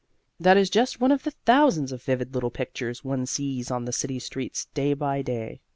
That 0.39 0.57
is 0.57 0.71
just 0.71 0.99
one 0.99 1.11
of 1.11 1.21
the 1.21 1.29
thousands 1.29 1.91
of 1.91 2.01
vivid 2.01 2.33
little 2.33 2.49
pictures 2.49 3.03
one 3.03 3.27
sees 3.27 3.69
on 3.69 3.85
the 3.85 3.93
city 3.93 4.17
streets 4.17 4.65
day 4.73 4.95
by 4.95 5.21
day. 5.21 5.61